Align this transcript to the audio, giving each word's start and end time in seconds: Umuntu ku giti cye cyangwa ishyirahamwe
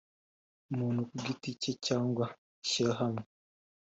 Umuntu 0.71 1.01
ku 1.09 1.15
giti 1.25 1.49
cye 1.61 1.71
cyangwa 1.85 2.25
ishyirahamwe 2.63 3.25